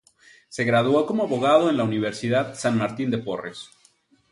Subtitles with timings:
[0.49, 3.69] Se graduó como Abogado en la Universidad San Martín de Porres.